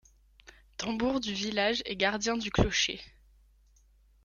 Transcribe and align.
Tambour 0.77 1.19
du 1.19 1.31
village 1.31 1.83
et 1.85 1.95
gardien 1.95 2.35
du 2.35 2.49
clocher… 2.49 2.99